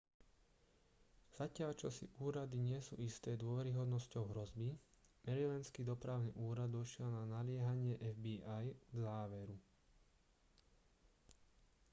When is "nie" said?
2.69-2.79